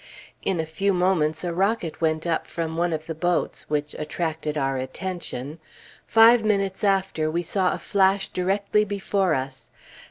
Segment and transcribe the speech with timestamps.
[0.41, 4.57] In a few moments a rocket went up from one of the boats, which attracted
[4.57, 5.59] our attention.
[6.07, 9.69] Five minutes after, we saw a flash directly before us.